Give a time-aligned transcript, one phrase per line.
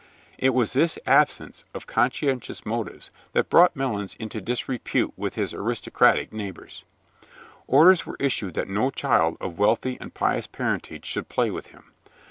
[0.39, 6.33] It was this absence of conscientious motives that brought Melons into disrepute with his aristocratic
[6.33, 6.85] neighbors.
[7.67, 11.91] Orders were issued that no child of wealthy and pious parentage should play with him.